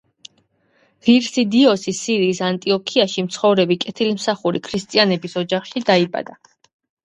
ღირსი 1.09 1.43
დიოსი 1.55 1.93
სირიის 1.97 2.41
ანტიოქიაში 2.49 3.27
მცხოვრები 3.27 3.79
კეთილმსახური 3.87 4.65
ქრისტიანების 4.71 5.41
ოჯახში 5.47 5.89
დაიბადა. 5.95 6.43